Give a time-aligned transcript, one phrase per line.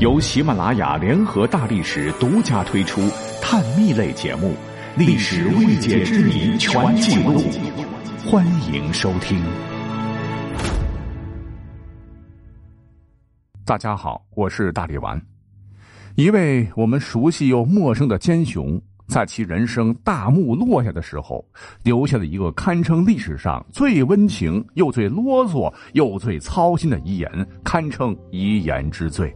[0.00, 3.02] 由喜马拉雅联合大历史独家推出
[3.42, 4.54] 探秘类节目
[4.98, 7.38] 《历史未解之谜全记录》，
[8.26, 9.38] 欢迎收听。
[13.66, 15.20] 大家好，我是大力丸。
[16.14, 21.44] 一位我们熟悉又陌生的奸雄，在其人生大幕落下的时候，
[21.82, 29.30] 留下了一个堪称历史上最温情又最啰嗦又最操心的遗言，堪称遗言之最。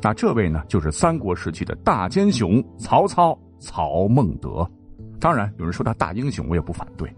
[0.00, 4.68] 那这位呢，就是三国时期的大奸雄曹操曹孟德。
[5.20, 7.08] 当然，有人说他大英雄，我也不反对。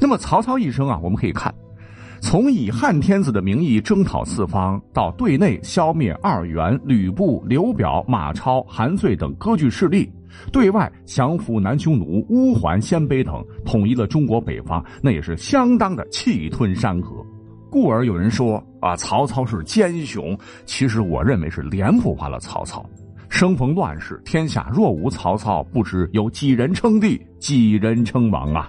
[0.00, 1.54] 那么曹操一生啊，我们可以看，
[2.20, 10.10] 从以汉天子的名义征讨四方，到对内消灭二袁、吕布、刘表、马超、韩遂等割据势力，
[10.50, 17.24] 对外降服南匈奴、乌桓、鲜卑等，统一了中国北方，那也是相当的气吞山河。
[17.70, 20.36] 故而有人说啊，曹操是奸雄。
[20.66, 22.84] 其实我认为是脸谱化了曹操。
[23.28, 28.68] 生逢乱世，天下若无曹操，不知有几人称帝，几人称王啊！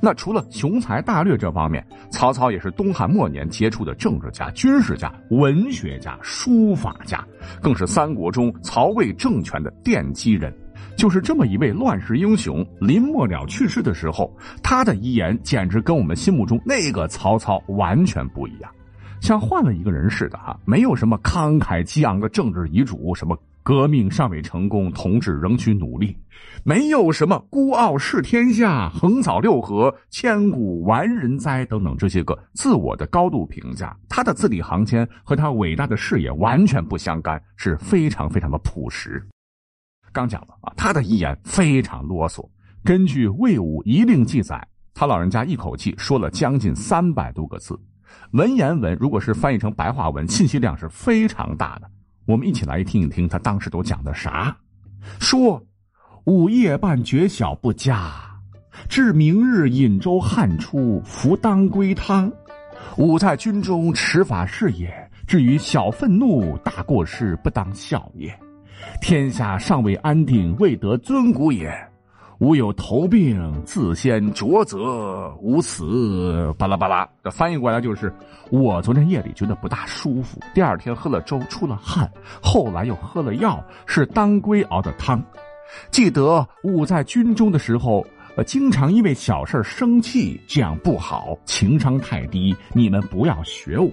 [0.00, 7.26] 那除了雄才大略这方面，曹操也是东汉末年杰出的政治家、军事家、文学家、书法家，
[7.60, 10.54] 更是三国中曹魏政权的奠基人。
[10.96, 18.70] 就是这么一位乱世英雄，临末了去世的时候，他的遗言简直跟我们心目中那个曹操完全不一样，
[19.20, 20.58] 像换了一个人似的哈。
[20.64, 26.14] 没有什么慷慨激昂的政治遗嘱，什么革命尚未成功，同志仍需努力，
[26.64, 33.96] 没有什么孤傲视天下，横扫六合，千古完人哉等等这些个自我的高度评价。
[34.08, 39.26] 他的字里行间和他伟大的事业完全不相干，是非常非常的朴实。
[40.14, 42.48] 刚讲了啊，他的遗言非常啰嗦。
[42.84, 47.78] 根据魏武遗令记载，他老人家一口气说了将近三百多个字。
[48.30, 51.90] 文言文如果是翻译成白话文，信息量是非常大的。
[52.26, 54.56] 我们一起来听一听他当时都讲的啥。
[55.18, 55.60] 说
[56.24, 58.12] 午夜半觉晓不佳，
[58.88, 62.32] 至明日尹州汉出，服当归汤。
[62.96, 68.32] 吾在军中持法事也，至于小愤怒、大过失，不当笑也。
[69.00, 71.72] 天下尚未安定，未得尊古也。
[72.40, 77.08] 吾有头病，自先着责，无此巴拉巴拉。
[77.22, 78.12] 这翻译过来就是：
[78.50, 82.10] 我昨天夜里觉得不大舒服，第二天喝了粥出了汗，
[82.42, 85.22] 后来又喝了药，是当归熬的汤。
[85.90, 88.04] 记得吾在军中的时候，
[88.36, 92.54] 呃，经常因为小事生气，这样不好，情商太低。
[92.72, 93.90] 你们不要学我。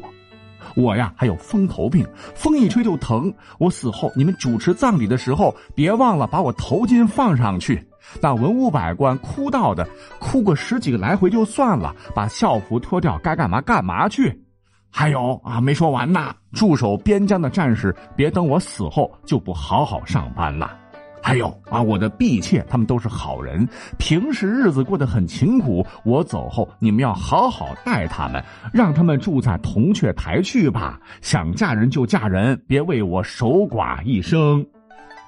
[0.75, 2.05] 我呀，还有风头病，
[2.35, 3.33] 风一吹就疼。
[3.59, 7.85] 我死后，你们主持葬礼的时候，别忘了把我头巾放上去。
[8.19, 9.87] 那文武百官哭到的，
[10.19, 14.43] 哭个十几个来回就算了，把校服脱掉，该干嘛干嘛去。
[14.89, 20.80] 还有啊，没说完呢，驻守边疆的战士，别等我死后就不好好上班了。
[21.21, 23.67] 还有啊，我的婢妾，他们都是好人，
[23.97, 25.85] 平时日子过得很勤苦。
[26.03, 28.43] 我走后，你们要好好待他们，
[28.73, 30.99] 让他们住在铜雀台去吧。
[31.21, 34.65] 想嫁人就嫁人，别为我守寡一生。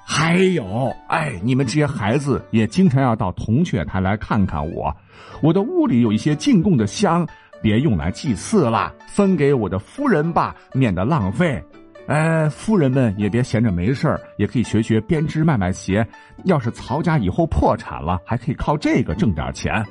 [0.06, 4.94] 还有，哎，你们这些孩子也经常要到铜雀台来看看我。
[5.40, 7.26] 我的屋里有一些进贡的香，
[7.62, 11.62] 别用来祭祀了，分给我的夫人吧，免得浪费。
[12.06, 16.06] 哎，夫人们也别闲着没事也可以学学编织卖卖鞋。
[16.44, 19.84] 要是曹家以后破产了，还可以靠这个挣点钱。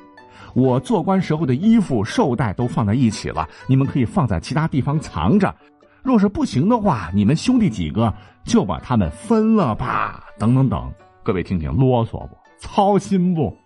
[0.53, 5.53] 我做官时候的衣服、绶带都放在一起了，你们可以放在其他地方藏着。
[6.03, 8.13] 若是不行的话，你们兄弟几个
[8.43, 10.23] 就把他们分了吧。
[10.37, 10.93] 等等等，
[11.23, 12.37] 各位听听，啰嗦不？
[12.59, 13.57] 操心不？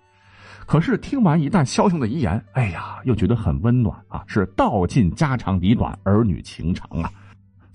[0.66, 4.24] 可是听完一旦枭雄的遗言，哎呀，又觉得很温暖啊！
[4.28, 7.12] 是道尽家长里短，儿女情长啊。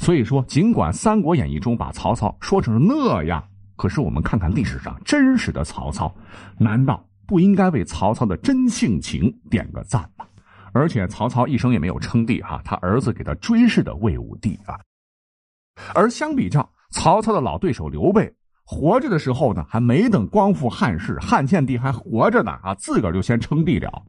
[0.02, 3.40] 所以说，尽管《三国演义》中把曹操说成那样，
[3.76, 6.12] 可是我们看看历史上真实的曹操，
[6.58, 10.26] 难道不应该为曹操的真性情点个赞吗？
[10.72, 14.74] 而且曹操一生也没有称帝哈，他儿子给他追谥的魏武帝啊。
[15.94, 18.34] 而相比较，曹操的老对手刘备
[18.64, 24.02] 活着的时候呢，还没等光复汉室，汉献帝还活着呢啊，自个儿就先称帝了。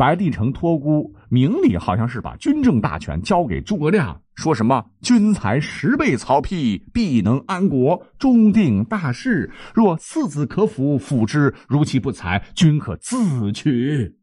[0.00, 9.50] 白帝城托孤，明里好像是把军政大权交给诸葛亮，说什么军才十倍曹丕，必能安国，终定大事。
[9.74, 14.16] 若四子可辅，辅之；如其不才，均可自取。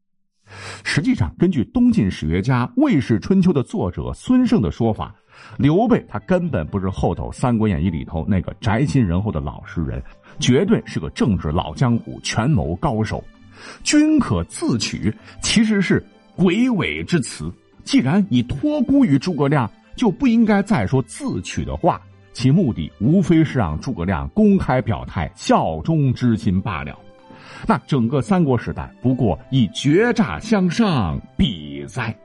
[0.83, 5.13] 实际上，根据东晋史学家《魏氏春秋》的作者孙胜的说法，
[5.59, 10.01] 刘备他根本不是后头《三国演义》里头那个宅心仁厚的老实人，
[10.39, 13.24] 绝对是个政治老江湖、权谋高手。
[13.83, 16.06] 均可自取，其实是
[16.36, 17.51] 鬼尾之词。
[17.83, 22.01] 既然已托孤于诸葛亮，就不应该再说自取的话。
[22.33, 26.95] 其目的无非是让诸葛亮公开表态效忠之心罢了。
[27.65, 32.15] 那整个三国时代，不过以决诈相上，比哉！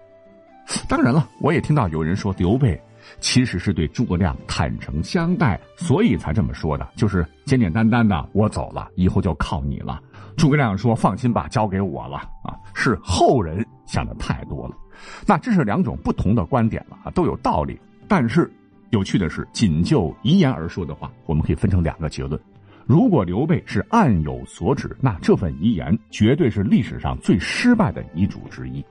[0.87, 2.78] 当然了，我也听到有人说刘备
[3.20, 10.00] 其实是对诸葛亮坦诚相待，所以才这么说的，就是简简单单的我走了，以后就靠你了。
[10.37, 14.76] 诸葛亮说：“放心吧，交给我了。”啊，是后人想的太多了。
[15.26, 17.78] 那这是两种不同的观点了啊，都有道理。
[18.08, 18.50] 但是
[18.90, 22.40] 有趣的是，仅就遗言而说的话，我们可以分成两个结论。
[22.87, 28.82] 如果刘备是暗有所指，那这份遗言绝对是历史上最失败的遗嘱之一；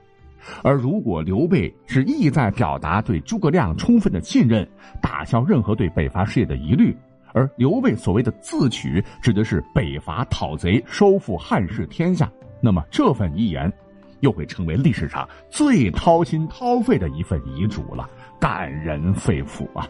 [0.63, 4.67] 而如果刘备是意在表达对诸葛亮充分的信任，
[5.01, 6.95] 打消任何对北伐事业的疑虑，
[7.33, 13.71] 而刘备所谓的自取指的是北伐讨贼、收复汉室天下，那么这份遗言
[14.19, 18.09] 又会成为历史上最掏心掏肺的一份遗嘱了，
[18.39, 19.87] 感人肺腑啊！